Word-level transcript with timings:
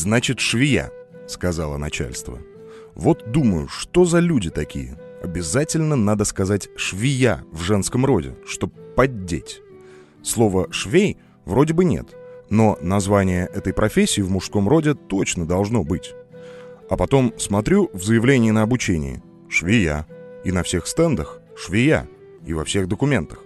«Значит, 0.00 0.40
швея»,— 0.40 0.90
сказала 1.26 1.76
начальство. 1.76 2.38
«Вот 2.94 3.32
думаю, 3.32 3.68
что 3.68 4.06
за 4.06 4.18
люди 4.18 4.48
такие? 4.48 4.98
Обязательно 5.22 5.94
надо 5.94 6.24
сказать 6.24 6.70
«швея» 6.74 7.44
в 7.52 7.60
женском 7.60 8.06
роде, 8.06 8.34
чтоб 8.46 8.72
поддеть. 8.96 9.60
Слово 10.22 10.72
«швей» 10.72 11.18
вроде 11.44 11.74
бы 11.74 11.84
нет, 11.84 12.16
но 12.48 12.78
название 12.80 13.44
этой 13.52 13.74
профессии 13.74 14.22
в 14.22 14.30
мужском 14.30 14.70
роде 14.70 14.94
точно 14.94 15.44
должно 15.44 15.84
быть. 15.84 16.14
А 16.88 16.96
потом 16.96 17.34
смотрю 17.36 17.90
в 17.92 18.02
заявлении 18.02 18.52
на 18.52 18.62
обучение 18.62 19.22
«швея», 19.50 20.06
и 20.44 20.50
на 20.50 20.62
всех 20.62 20.86
стендах 20.86 21.42
«швея», 21.54 22.08
и 22.46 22.54
во 22.54 22.64
всех 22.64 22.88
документах. 22.88 23.40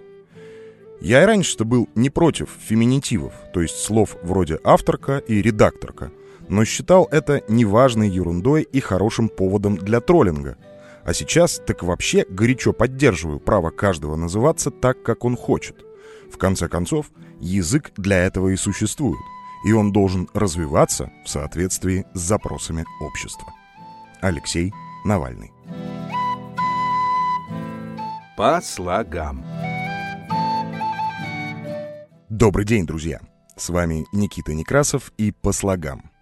Я 1.01 1.23
и 1.23 1.25
раньше-то 1.25 1.65
был 1.65 1.89
не 1.95 2.09
против 2.09 2.47
феминитивов, 2.65 3.33
то 3.53 3.61
есть 3.61 3.75
слов 3.75 4.15
вроде 4.23 4.57
«авторка» 4.63 5.17
и 5.17 5.41
«редакторка», 5.41 6.13
но 6.49 6.65
считал 6.65 7.07
это 7.11 7.43
неважной 7.47 8.09
ерундой 8.09 8.63
и 8.63 8.79
хорошим 8.79 9.29
поводом 9.29 9.77
для 9.77 9.99
троллинга. 9.99 10.57
А 11.03 11.13
сейчас 11.13 11.61
так 11.65 11.83
вообще 11.83 12.25
горячо 12.27 12.73
поддерживаю 12.73 13.39
право 13.39 13.69
каждого 13.69 14.15
называться 14.15 14.71
так, 14.71 15.03
как 15.03 15.23
он 15.25 15.37
хочет. 15.37 15.85
В 16.31 16.37
конце 16.37 16.67
концов, 16.67 17.11
язык 17.39 17.91
для 17.97 18.23
этого 18.25 18.49
и 18.49 18.55
существует, 18.55 19.19
и 19.65 19.71
он 19.71 19.91
должен 19.91 20.27
развиваться 20.33 21.11
в 21.23 21.29
соответствии 21.29 22.05
с 22.13 22.19
запросами 22.19 22.85
общества. 23.01 23.47
Алексей 24.21 24.73
Навальный. 25.03 25.51
По 28.35 28.59
слогам. 28.61 29.45
Добрый 32.29 32.65
день, 32.65 32.85
друзья! 32.85 33.21
С 33.55 33.69
вами 33.69 34.05
Никита 34.11 34.53
Некрасов 34.53 35.13
и 35.17 35.31
«По 35.31 35.53
слогам». 35.53 36.14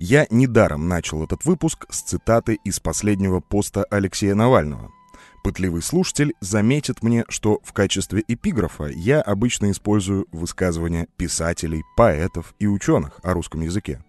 Я 0.00 0.28
недаром 0.30 0.86
начал 0.86 1.24
этот 1.24 1.44
выпуск 1.44 1.86
с 1.90 2.02
цитаты 2.02 2.60
из 2.62 2.78
последнего 2.78 3.40
поста 3.40 3.82
Алексея 3.90 4.36
Навального. 4.36 4.92
Пытливый 5.42 5.82
слушатель 5.82 6.34
заметит 6.40 7.02
мне, 7.02 7.24
что 7.28 7.58
в 7.64 7.72
качестве 7.72 8.22
эпиграфа 8.28 8.84
я 8.86 9.20
обычно 9.20 9.72
использую 9.72 10.28
высказывания 10.30 11.08
писателей, 11.16 11.82
поэтов 11.96 12.54
и 12.60 12.68
ученых 12.68 13.18
о 13.24 13.32
русском 13.34 13.62
языке. 13.62 14.00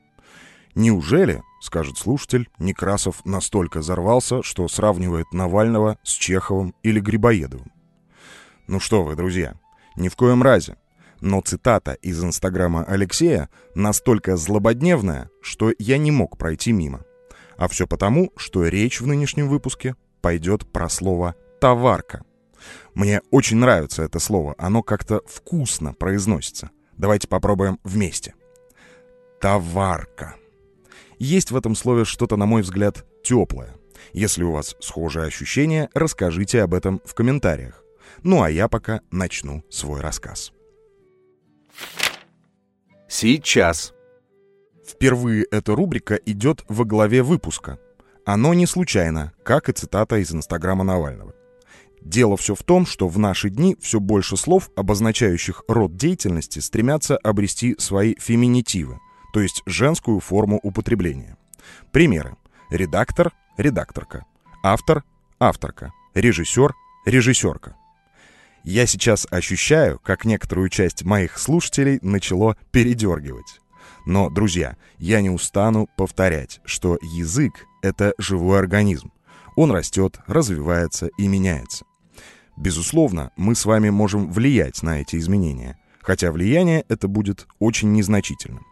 Неужели, 0.76 1.42
скажет 1.60 1.98
слушатель, 1.98 2.50
Некрасов 2.60 3.26
настолько 3.26 3.80
взорвался, 3.80 4.44
что 4.44 4.68
сравнивает 4.68 5.34
Навального 5.34 5.98
с 6.04 6.12
Чеховым 6.12 6.76
или 6.84 7.00
Грибоедовым? 7.00 7.72
Ну 8.68 8.80
что 8.80 9.04
вы, 9.04 9.16
друзья, 9.16 9.56
ни 9.96 10.08
в 10.08 10.16
коем 10.16 10.44
разе. 10.44 10.78
Но 11.22 11.42
цитата 11.42 11.94
из 11.94 12.24
инстаграма 12.24 12.84
Алексея 12.86 13.50
настолько 13.76 14.38
злободневная, 14.38 15.30
что 15.42 15.74
я 15.78 15.98
не 15.98 16.12
мог 16.12 16.38
пройти 16.38 16.72
мимо. 16.72 17.04
А 17.58 17.68
все 17.68 17.88
потому, 17.88 18.32
что 18.38 18.66
речь 18.66 19.02
в 19.02 19.08
нынешнем 19.08 19.50
выпуске 19.50 19.96
пойдет 20.22 20.72
про 20.72 20.90
слово 20.90 21.36
«товарка». 21.60 22.24
Мне 22.94 23.22
очень 23.32 23.58
нравится 23.58 24.04
это 24.04 24.20
слово, 24.20 24.56
оно 24.58 24.84
как-то 24.84 25.22
вкусно 25.26 25.94
произносится. 25.94 26.72
Давайте 26.98 27.28
попробуем 27.28 27.80
вместе. 27.84 28.34
Товарка. 29.40 30.36
Есть 31.18 31.52
в 31.52 31.56
этом 31.56 31.76
слове 31.76 32.06
что-то, 32.06 32.36
на 32.36 32.46
мой 32.46 32.62
взгляд, 32.62 33.06
теплое. 33.24 33.76
Если 34.14 34.44
у 34.44 34.52
вас 34.52 34.76
схожие 34.80 35.26
ощущения, 35.26 35.90
расскажите 35.94 36.62
об 36.62 36.74
этом 36.74 37.02
в 37.06 37.14
комментариях. 37.14 37.84
Ну 38.24 38.42
а 38.42 38.50
я 38.50 38.68
пока 38.68 39.02
начну 39.12 39.64
свой 39.70 40.02
рассказ. 40.02 40.52
Сейчас. 43.10 43.94
Впервые 44.88 45.46
эта 45.52 45.76
рубрика 45.76 46.16
идет 46.16 46.64
во 46.70 46.86
главе 46.86 47.22
выпуска. 47.22 47.78
Оно 48.26 48.54
не 48.54 48.66
случайно, 48.66 49.34
как 49.44 49.68
и 49.68 49.74
цитата 49.74 50.18
из 50.18 50.34
инстаграма 50.34 50.84
Навального. 50.84 51.34
Дело 52.02 52.38
все 52.38 52.56
в 52.56 52.64
том, 52.64 52.86
что 52.86 53.08
в 53.08 53.20
наши 53.20 53.50
дни 53.50 53.76
все 53.82 54.00
больше 54.00 54.38
слов, 54.38 54.70
обозначающих 54.76 55.64
род 55.68 55.98
деятельности, 55.98 56.60
стремятся 56.60 57.18
обрести 57.18 57.76
свои 57.78 58.16
феминитивы– 58.18 59.00
то 59.32 59.42
есть 59.42 59.64
женскую 59.66 60.20
форму 60.20 60.60
употребления. 60.62 61.38
Примеры. 61.92 62.36
Редактор– 62.70 63.32
редакторка. 63.58 64.26
Автор– 64.64 65.04
авторка. 65.40 65.92
Режиссер– 66.14 66.74
режиссерка. 67.06 67.76
Я 68.64 68.86
сейчас 68.86 69.26
ощущаю, 69.32 70.00
как 70.00 70.26
некоторую 70.26 70.70
часть 70.70 71.04
моих 71.04 71.38
слушателей 71.38 72.00
начало 72.02 72.58
передергивать. 72.72 73.60
Но, 74.06 74.30
друзья, 74.30 74.76
я 74.98 75.22
не 75.22 75.30
устану 75.30 75.88
повторять, 75.98 76.60
что 76.66 76.98
язык— 77.02 77.66
это 77.82 78.14
живой 78.18 78.60
организм. 78.60 79.12
Он 79.56 79.72
растет, 79.72 80.20
развивается 80.28 81.10
и 81.18 81.28
меняется. 81.28 81.86
Безусловно, 82.58 83.32
мы 83.38 83.56
с 83.56 83.66
вами 83.66 83.90
можем 83.90 84.32
влиять 84.32 84.84
на 84.84 85.02
эти 85.02 85.16
изменения, 85.16 85.78
хотя 86.02 86.32
влияние 86.32 86.84
это 86.90 87.08
будет 87.08 87.48
очень 87.60 87.94
незначительным. 87.94 88.66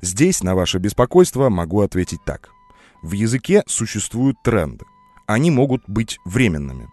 Здесь 0.00 0.42
на 0.42 0.54
ваше 0.54 0.78
беспокойство 0.78 1.48
могу 1.48 1.80
ответить 1.80 2.24
так. 2.24 2.50
В 3.02 3.12
языке 3.12 3.62
существуют 3.66 4.42
тренды. 4.42 4.84
Они 5.26 5.50
могут 5.50 5.82
быть 5.86 6.18
временными. 6.24 6.88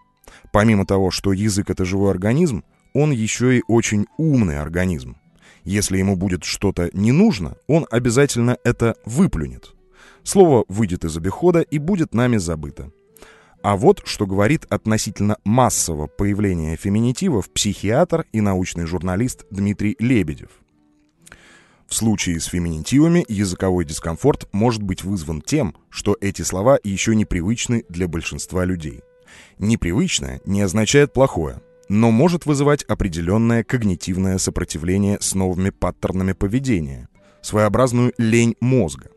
Помимо 0.52 0.86
того, 0.86 1.10
что 1.10 1.32
язык— 1.32 1.70
это 1.70 1.84
живой 1.84 2.10
организм, 2.10 2.64
он 2.94 3.10
еще 3.10 3.58
и 3.58 3.62
очень 3.68 4.06
умный 4.16 4.58
организм. 4.58 5.16
Если 5.64 5.98
ему 5.98 6.16
будет 6.16 6.44
что-то 6.44 6.90
не 6.92 7.12
нужно, 7.12 7.56
он 7.66 7.86
обязательно 7.90 8.56
это 8.64 8.96
выплюнет. 9.04 9.74
Слово 10.22 10.64
выйдет 10.68 11.04
из 11.04 11.16
обихода 11.16 11.60
и 11.60 11.78
будет 11.78 12.14
нами 12.14 12.36
забыто. 12.36 12.90
А 13.62 13.76
вот 13.76 14.02
что 14.04 14.26
говорит 14.26 14.66
относительно 14.68 15.38
массового 15.44 16.06
появления 16.06 16.76
феминитивов 16.76 17.50
психиатр 17.50 18.24
и 18.32 18.40
научный 18.40 18.86
журналист 18.86 19.44
Дмитрий 19.50 19.96
Лебедев– 19.98 20.50
в 21.88 21.94
случае 21.94 22.40
с 22.40 22.46
феминитивами 22.46 23.24
языковой 23.28 23.84
дискомфорт 23.84 24.48
может 24.52 24.82
быть 24.82 25.04
вызван 25.04 25.40
тем, 25.40 25.74
что 25.88 26.16
эти 26.20 26.42
слова 26.42 26.78
еще 26.82 27.14
непривычны 27.14 27.84
для 27.88 28.08
большинства 28.08 28.64
людей. 28.64 29.02
Непривычное 29.58 30.40
не 30.44 30.62
означает 30.62 31.12
плохое, 31.12 31.60
но 31.88 32.10
может 32.10 32.46
вызывать 32.46 32.82
определенное 32.84 33.64
когнитивное 33.64 34.38
сопротивление 34.38 35.18
с 35.20 35.34
новыми 35.34 35.70
паттернами 35.70 36.32
поведения, 36.32 37.08
своеобразную 37.42 38.12
лень 38.18 38.56
мозга. 38.60 39.10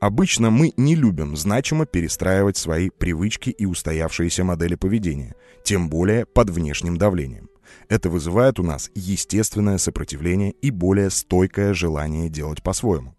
Обычно 0.00 0.50
мы 0.50 0.72
не 0.76 0.96
любим 0.96 1.36
значимо 1.36 1.86
перестраивать 1.86 2.56
свои 2.56 2.90
привычки 2.90 3.50
и 3.50 3.66
устоявшиеся 3.66 4.42
модели 4.42 4.74
поведения, 4.74 5.36
тем 5.64 5.88
более 5.88 6.26
под 6.26 6.50
внешним 6.50 6.96
давлением. 6.96 7.48
Это 7.88 8.10
вызывает 8.10 8.58
у 8.58 8.62
нас 8.62 8.90
естественное 8.94 9.78
сопротивление 9.78 10.52
и 10.60 10.70
более 10.70 11.08
стойкое 11.08 11.72
желание 11.72 12.28
делать 12.28 12.62
по-своему. 12.62 13.14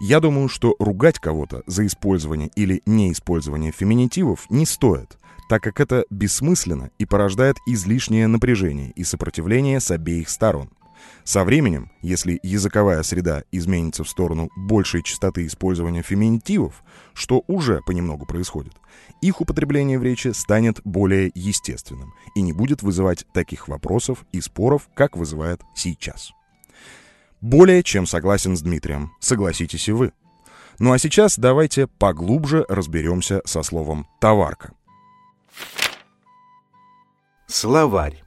Я 0.00 0.20
думаю, 0.20 0.48
что 0.48 0.76
ругать 0.78 1.18
кого-то 1.18 1.62
за 1.66 1.86
использование 1.86 2.50
или 2.54 2.82
неиспользование 2.86 3.72
феминитивов 3.72 4.46
не 4.48 4.66
стоит, 4.66 5.18
так 5.48 5.62
как 5.62 5.80
это 5.80 6.04
бессмысленно 6.10 6.90
и 6.98 7.06
порождает 7.06 7.56
излишнее 7.66 8.26
напряжение 8.26 8.90
и 8.90 9.04
сопротивление 9.04 9.80
с 9.80 9.90
обеих 9.90 10.28
сторон. 10.28 10.70
Со 11.24 11.44
временем, 11.44 11.90
если 12.02 12.40
языковая 12.42 13.02
среда 13.02 13.44
изменится 13.52 14.02
в 14.02 14.08
сторону 14.08 14.50
большей 14.56 15.02
частоты 15.02 15.46
использования 15.46 16.02
феминитивов, 16.02 16.82
что 17.12 17.44
уже 17.46 17.82
понемногу 17.86 18.26
происходит, 18.26 18.72
их 19.20 19.40
употребление 19.40 19.98
в 19.98 20.02
речи 20.02 20.28
станет 20.28 20.80
более 20.84 21.30
естественным 21.34 22.14
и 22.34 22.40
не 22.40 22.52
будет 22.52 22.82
вызывать 22.82 23.26
таких 23.32 23.68
вопросов 23.68 24.24
и 24.32 24.40
споров, 24.40 24.88
как 24.94 25.16
вызывает 25.16 25.60
сейчас. 25.74 26.32
Более 27.40 27.82
чем 27.82 28.06
согласен 28.06 28.56
с 28.56 28.62
Дмитрием, 28.62 29.12
согласитесь 29.20 29.88
и 29.88 29.92
вы. 29.92 30.12
Ну 30.78 30.92
а 30.92 30.98
сейчас 30.98 31.38
давайте 31.38 31.86
поглубже 31.86 32.64
разберемся 32.68 33.42
со 33.44 33.62
словом 33.62 34.06
«товарка». 34.20 34.72
Словарь. 37.50 38.22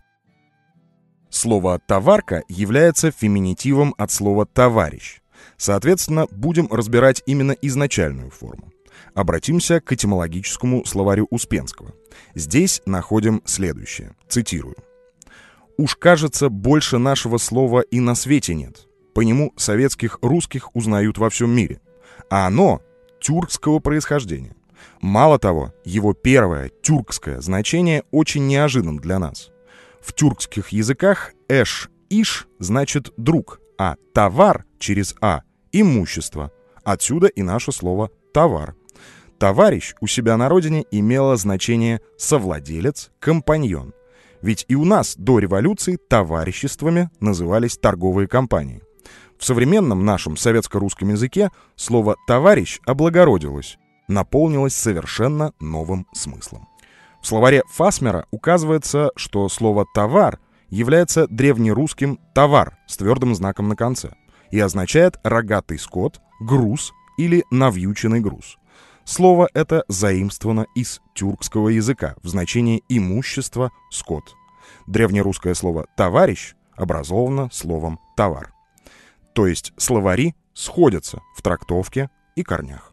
Слово 1.29 1.77
«товарка» 1.77 2.41
является 2.49 3.11
феминитивом 3.11 3.93
от 3.99 4.11
слова 4.11 4.47
«товарищ». 4.47 5.21
Соответственно, 5.57 6.25
будем 6.31 6.67
разбирать 6.71 7.21
именно 7.27 7.51
изначальную 7.51 8.31
форму. 8.31 8.73
Обратимся 9.13 9.79
к 9.79 9.91
этимологическому 9.93 10.85
словарю 10.85 11.27
Успенского. 11.29 11.93
Здесь 12.33 12.81
находим 12.87 13.43
следующее. 13.45 14.15
Цитирую. 14.27 14.77
«Уж, 15.77 15.97
кажется, 15.97 16.49
больше 16.49 16.97
нашего 16.97 17.37
слова 17.37 17.81
и 17.81 17.99
на 17.99 18.15
свете 18.15 18.55
нет. 18.55 18.87
По 19.13 19.21
нему 19.21 19.53
советских 19.55 20.17
русских 20.23 20.75
узнают 20.75 21.19
во 21.19 21.29
всем 21.29 21.51
мире. 21.51 21.79
А 22.31 22.47
оно 22.47 22.81
тюркского 23.19 23.77
происхождения. 23.77 24.55
Мало 25.01 25.39
того, 25.39 25.73
его 25.83 26.13
первое 26.13 26.69
тюркское 26.81 27.41
значение 27.41 28.03
очень 28.11 28.47
неожиданно 28.47 28.99
для 28.99 29.19
нас. 29.19 29.49
В 29.99 30.13
тюркских 30.13 30.69
языках 30.69 31.31
«эш» 31.47 31.89
«иш» 32.09 32.47
значит 32.59 33.13
«друг», 33.17 33.59
а 33.77 33.95
«товар» 34.13 34.65
через 34.79 35.15
«а»— 35.21 35.41
«имущество», 35.71 36.51
Отсюда 36.83 37.27
и 37.27 37.41
наше 37.43 37.71
слово 37.71 38.09
«товар». 38.33 38.75
Товарищ 39.37 39.95
у 40.01 40.07
себя 40.07 40.37
на 40.37 40.49
родине 40.49 40.85
имело 40.91 41.35
значение 41.35 42.01
совладелец, 42.17 43.11
компаньон. 43.19 43.93
Ведь 44.41 44.65
и 44.67 44.75
у 44.75 44.85
нас 44.85 45.15
до 45.15 45.39
революции 45.39 45.95
товариществами 45.95 47.09
назывались 47.19 47.77
торговые 47.77 48.27
компании. 48.27 48.81
В 49.37 49.45
современном 49.45 50.05
нашем 50.05 50.37
советско-русском 50.37 51.09
языке 51.09 51.49
слово 51.75 52.15
«товарищ» 52.27 52.79
облагородилось, 52.85 53.77
наполнилось 54.11 54.75
совершенно 54.75 55.53
новым 55.59 56.07
смыслом. 56.13 56.67
В 57.21 57.27
словаре 57.27 57.63
Фасмера 57.69 58.25
указывается, 58.31 59.11
что 59.15 59.47
слово 59.49 59.85
«товар» 59.93 60.39
является 60.69 61.27
древнерусским 61.27 62.19
«товар» 62.33 62.77
с 62.87 62.97
твердым 62.97 63.35
знаком 63.35 63.67
на 63.67 63.75
конце 63.75 64.13
и 64.49 64.59
означает 64.59 65.17
рогатый 65.23 65.77
скот, 65.77 66.19
груз 66.39 66.93
или 67.17 67.45
навьюченный 67.51 68.19
груз. 68.19 68.57
Слово 69.05 69.49
это 69.53 69.83
заимствовано 69.87 70.65
из 70.75 71.01
тюркского 71.13 71.69
языка 71.69 72.15
в 72.23 72.27
значении 72.27 72.83
имущество, 72.89 73.71
скот. 73.91 74.35
Древнерусское 74.87 75.53
слово 75.53 75.87
«товарищ» 75.95 76.55
образовано 76.75 77.49
словом 77.51 77.99
«товар». 78.15 78.53
То 79.33 79.47
есть 79.47 79.73
словари 79.77 80.35
сходятся 80.53 81.21
в 81.35 81.41
трактовке 81.41 82.09
и 82.35 82.43
корнях. 82.43 82.90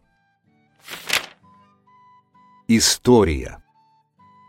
История. 2.71 3.63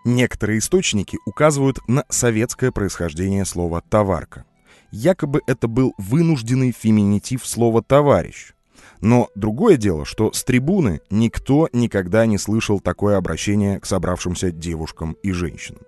Некоторые 0.04 0.58
источники 0.58 1.16
указывают 1.24 1.78
на 1.88 2.04
советское 2.10 2.70
происхождение 2.70 3.46
слова 3.46 3.80
«товарка». 3.80 4.44
Якобы 4.90 5.40
это 5.46 5.68
был 5.68 5.94
вынужденный 5.96 6.70
феминитив 6.70 7.46
слова 7.46 7.82
«товарищ». 7.82 8.52
Но 9.00 9.30
другое 9.34 9.78
дело, 9.78 10.04
что 10.04 10.32
с 10.32 10.44
трибуны 10.44 11.00
никто 11.08 11.70
никогда 11.72 12.26
не 12.26 12.36
слышал 12.36 12.78
такое 12.78 13.16
обращение 13.16 13.80
к 13.80 13.86
собравшимся 13.86 14.50
девушкам 14.50 15.16
и 15.22 15.32
женщинам. 15.32 15.80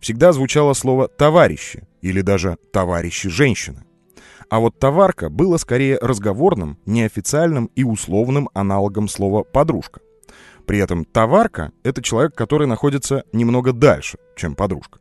Всегда 0.00 0.34
звучало 0.34 0.74
слово 0.74 1.08
«товарищи» 1.08 1.88
или 2.02 2.20
даже 2.20 2.58
«товарищи-женщины». 2.74 3.84
А 4.50 4.60
вот 4.60 4.78
«товарка» 4.78 5.30
было 5.30 5.56
скорее 5.56 5.96
разговорным, 5.98 6.76
неофициальным 6.84 7.70
и 7.74 7.84
условным 7.84 8.50
аналогом 8.52 9.08
слова 9.08 9.44
«подружка». 9.44 10.02
При 10.70 10.78
этом 10.78 11.04
товарка— 11.04 11.72
это 11.82 12.00
человек, 12.00 12.36
который 12.36 12.68
находится 12.68 13.24
немного 13.32 13.72
дальше, 13.72 14.18
чем 14.36 14.54
подружка. 14.54 15.00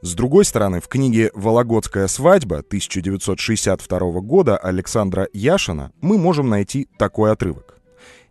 С 0.00 0.14
другой 0.14 0.46
стороны, 0.46 0.80
в 0.80 0.88
книге 0.88 1.30
«Вологодская 1.34 2.06
свадьба» 2.06 2.60
1962 2.60 4.20
года 4.22 4.56
Александра 4.56 5.28
Яшина 5.34 5.92
мы 6.00 6.16
можем 6.16 6.48
найти 6.48 6.88
такой 6.98 7.32
отрывок. 7.32 7.82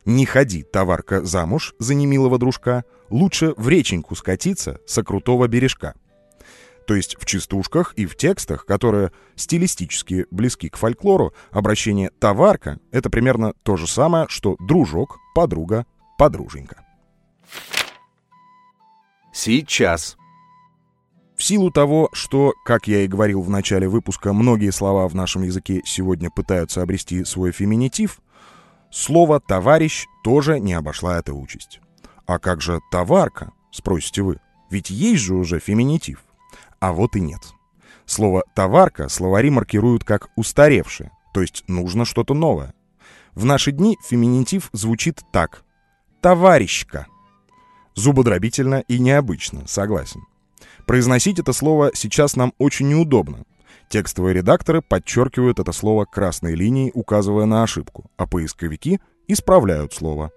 «Не 0.05 0.25
ходи, 0.25 0.63
товарка, 0.63 1.23
замуж 1.23 1.75
за 1.77 1.93
немилого 1.93 2.39
дружка, 2.39 2.85
лучше 3.11 3.53
в 3.55 3.69
реченьку 3.69 4.15
скатиться 4.15 4.79
со 4.87 5.03
крутого 5.03 5.47
бережка». 5.47 5.93
То 6.87 6.95
есть 6.95 7.17
в 7.19 7.25
частушках 7.27 7.93
и 7.97 8.07
в 8.07 8.17
текстах, 8.17 8.65
которые 8.65 9.11
стилистически 9.35 10.25
близки 10.31 10.69
к 10.69 10.77
фольклору, 10.77 11.35
обращение 11.51 12.09
«товарка»— 12.17 12.79
это 12.91 13.11
примерно 13.11 13.53
то 13.61 13.77
же 13.77 13.85
самое, 13.85 14.25
что 14.27 14.55
«дружок», 14.59 15.19
«подруга», 15.35 15.85
подруженька. 16.23 16.85
Сейчас. 19.33 20.15
В 21.35 21.43
силу 21.43 21.69
того, 21.69 22.07
что, 22.13 22.53
как 22.63 22.87
я 22.87 23.01
и 23.01 23.07
говорил 23.07 23.41
в 23.41 23.49
начале 23.49 23.89
выпуска, 23.89 24.31
многие 24.31 24.71
слова 24.71 25.05
в 25.09 25.15
нашем 25.15 25.43
языке 25.43 25.81
сегодня 25.83 26.29
пытаются 26.31 26.81
обрести 26.81 27.25
свой 27.25 27.51
феминитив, 27.51 28.21
слово 28.89 29.41
«товарищ» 29.41 30.05
тоже 30.23 30.61
не 30.61 30.71
обошла 30.71 31.19
эта 31.19 31.33
участь. 31.33 31.81
А 32.25 32.39
как 32.39 32.61
же 32.61 32.79
«товарка», 32.89 33.51
спросите 33.71 34.21
вы? 34.21 34.39
Ведь 34.69 34.89
есть 34.91 35.23
же 35.23 35.35
уже 35.35 35.59
феминитив. 35.59 36.23
А 36.79 36.93
вот 36.93 37.17
и 37.17 37.19
нет. 37.19 37.41
Слово 38.05 38.43
«товарка» 38.55 39.09
словари 39.09 39.49
маркируют 39.49 40.05
как 40.05 40.29
устаревшее, 40.37 41.11
то 41.33 41.41
есть 41.41 41.65
нужно 41.67 42.05
что-то 42.05 42.33
новое. 42.33 42.73
В 43.33 43.43
наши 43.43 43.73
дни 43.73 43.97
феминитив 44.07 44.69
звучит 44.71 45.19
так 45.33 45.65
товарищка. 46.23 47.07
Зубодробительно 47.95 48.85
и 48.87 48.97
необычно, 48.97 49.67
согласен. 49.67 50.21
Произносить 50.87 51.37
это 51.37 51.51
слово 51.51 51.91
сейчас 51.93 52.37
нам 52.37 52.53
очень 52.57 52.87
неудобно. 52.87 53.43
Текстовые 53.89 54.33
редакторы 54.33 54.81
подчеркивают 54.81 55.59
это 55.59 55.73
слово 55.73 56.05
красной 56.05 56.55
линией, 56.55 56.91
указывая 56.93 57.45
на 57.45 57.61
ошибку, 57.61 58.09
а 58.15 58.25
поисковики 58.25 59.01
исправляют 59.27 59.93
слово. 59.93 60.31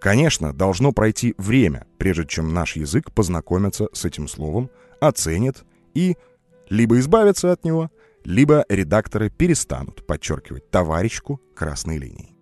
Конечно, 0.00 0.52
должно 0.52 0.92
пройти 0.92 1.34
время, 1.38 1.86
прежде 1.98 2.24
чем 2.26 2.54
наш 2.54 2.76
язык 2.76 3.10
познакомится 3.10 3.88
с 3.92 4.04
этим 4.04 4.28
словом, 4.28 4.70
оценит 5.00 5.64
и 5.94 6.16
либо 6.70 7.00
избавится 7.00 7.50
от 7.50 7.64
него, 7.64 7.90
либо 8.24 8.64
редакторы 8.68 9.28
перестанут 9.30 10.06
подчеркивать 10.06 10.70
товарищку 10.70 11.40
красной 11.56 11.98
линией. 11.98 12.35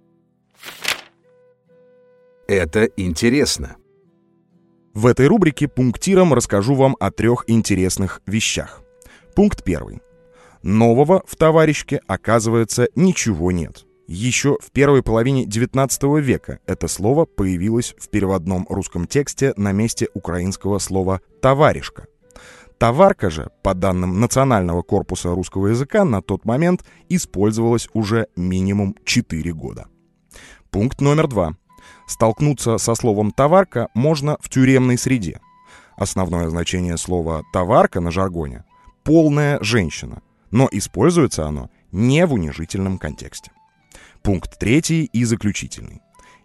Это 2.46 2.84
интересно. 2.96 3.76
В 4.92 5.06
этой 5.06 5.26
рубрике 5.26 5.66
пунктиром 5.66 6.34
расскажу 6.34 6.74
вам 6.74 6.94
о 7.00 7.10
трех 7.10 7.44
интересных 7.46 8.20
вещах. 8.26 8.82
Пункт 9.34 9.64
первый. 9.64 10.00
Нового 10.62 11.22
в 11.26 11.36
товарищке, 11.36 12.00
оказывается, 12.06 12.88
ничего 12.94 13.50
нет. 13.50 13.86
Еще 14.06 14.58
в 14.60 14.70
первой 14.72 15.02
половине 15.02 15.46
XIX 15.46 16.20
века 16.20 16.58
это 16.66 16.86
слово 16.86 17.24
появилось 17.24 17.94
в 17.98 18.10
переводном 18.10 18.66
русском 18.68 19.06
тексте 19.06 19.54
на 19.56 19.72
месте 19.72 20.08
украинского 20.12 20.78
слова 20.78 21.22
«товаришка». 21.40 22.06
Товарка 22.76 23.30
же, 23.30 23.50
по 23.62 23.72
данным 23.72 24.20
Национального 24.20 24.82
корпуса 24.82 25.34
русского 25.34 25.68
языка, 25.68 26.04
на 26.04 26.20
тот 26.20 26.44
момент 26.44 26.84
использовалась 27.08 27.88
уже 27.94 28.26
минимум 28.36 28.96
4 29.04 29.52
года. 29.54 29.86
Пункт 30.70 31.00
номер 31.00 31.28
два. 31.28 31.56
Столкнуться 32.06 32.78
со 32.78 32.94
словом 32.94 33.30
«товарка» 33.30 33.88
можно 33.94 34.36
в 34.40 34.48
тюремной 34.48 34.98
среде. 34.98 35.40
Основное 35.96 36.48
значение 36.48 36.98
слова 36.98 37.42
«товарка» 37.52 38.00
на 38.00 38.10
жаргоне— 38.10 38.64
полная 39.04 39.58
женщина, 39.62 40.22
но 40.50 40.68
используется 40.70 41.46
оно 41.46 41.70
не 41.92 42.26
в 42.26 42.34
унижительном 42.34 42.98
контексте. 42.98 43.52
Пункт 44.22 44.58
третий 44.58 45.04
и 45.04 45.24
заключительный. 45.24 46.00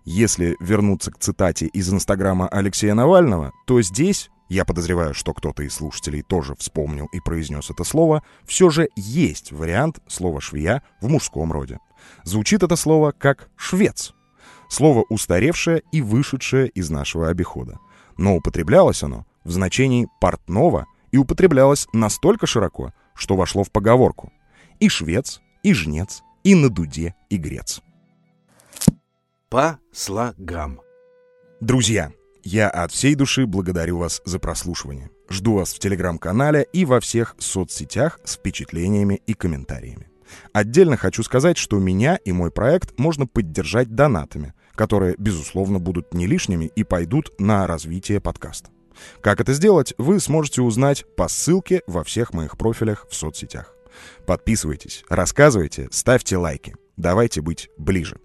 Если 0.06 0.56
вернуться 0.60 1.12
к 1.12 1.20
цитате 1.20 1.68
из 1.68 1.92
инстаграма 1.92 2.48
Алексея 2.48 2.94
Навального, 2.94 3.51
то 3.66 3.82
здесь, 3.82 4.30
я 4.48 4.66
подозреваю, 4.66 5.13
что 5.13 5.34
кто-то 5.34 5.63
из 5.63 5.74
слушателей 5.74 6.22
тоже 6.22 6.56
вспомнил 6.56 7.08
и 7.12 7.20
произнес 7.20 7.70
это 7.70 7.84
слово, 7.84 8.24
все 8.46 8.70
же 8.70 8.89
есть 8.96 9.51
вариант 9.51 10.00
слова 10.08 10.42
«швея» 10.42 10.84
в 11.01 11.10
мужском 11.10 11.51
роде. 11.51 11.80
Звучит 12.24 12.63
это 12.63 12.75
слово 12.75 13.12
как 13.12 13.50
«швец», 13.56 14.13
Слово 14.70 15.04
устаревшее 15.10 15.84
и 15.92 16.02
вышедшее 16.02 16.70
из 16.70 16.90
нашего 16.90 17.28
обихода. 17.28 17.80
Но 18.18 18.36
употреблялось 18.36 19.04
оно 19.04 19.26
в 19.44 19.52
значении 19.52 20.08
«портного» 20.22 20.86
и 21.12 21.18
употреблялось 21.18 21.88
настолько 21.92 22.46
широко, 22.46 22.94
что 23.16 23.36
вошло 23.36 23.64
в 23.64 23.72
поговорку. 23.72 24.32
И 24.80 24.88
швец, 24.88 25.42
и 25.64 25.74
жнец, 25.74 26.22
и 26.44 26.56
на 26.56 26.70
дуде, 26.70 27.16
и 27.30 27.38
грец. 27.38 27.82
По 29.50 29.80
слогам. 29.92 30.80
Друзья, 31.60 32.12
я 32.44 32.70
от 32.70 32.92
всей 32.92 33.16
души 33.16 33.48
благодарю 33.48 33.98
вас 33.98 34.22
за 34.24 34.40
прослушивание. 34.40 35.10
Жду 35.30 35.56
вас 35.56 35.74
в 35.74 35.80
телеграм-канале 35.80 36.68
и 36.72 36.86
во 36.86 37.00
всех 37.00 37.36
соцсетях 37.40 38.20
с 38.24 38.36
впечатлениями 38.36 39.22
и 39.26 39.34
комментариями. 39.34 40.10
Отдельно 40.54 40.96
хочу 40.96 41.24
сказать, 41.24 41.58
что 41.58 41.80
меня 41.80 42.16
и 42.18 42.32
мой 42.32 42.52
проект 42.52 42.98
можно 43.00 43.26
поддержать 43.26 43.94
донатами, 43.94 44.54
которые, 44.79 45.15
безусловно, 45.17 45.77
будут 45.77 46.13
не 46.13 46.25
лишними 46.25 46.71
и 46.74 46.86
пойдут 46.86 47.38
на 47.38 47.67
развитие 47.67 48.21
подкаста. 48.21 48.69
Как 49.19 49.41
это 49.41 49.51
сделать, 49.51 49.93
вы 49.98 50.21
сможете 50.21 50.62
узнать 50.62 51.03
по 51.17 51.27
ссылке 51.27 51.81
во 51.86 52.05
всех 52.05 52.33
моих 52.33 52.57
профилях 52.57 53.05
в 53.09 53.13
соцсетях. 53.13 53.75
Подписывайтесь, 54.25 55.03
рассказывайте, 55.09 55.89
ставьте 55.91 56.38
лайки. 56.38 56.77
Давайте 56.95 57.41
быть 57.41 57.69
ближе. 57.77 58.21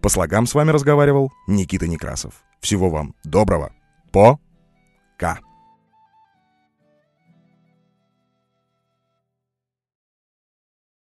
По 0.00 0.08
слогам 0.08 0.48
с 0.48 0.54
вами 0.54 0.72
разговаривал 0.72 1.30
Никита 1.46 1.86
Некрасов. 1.86 2.34
Всего 2.60 2.90
вам 2.90 3.14
доброго. 3.22 3.72
По-ка. 4.10 5.38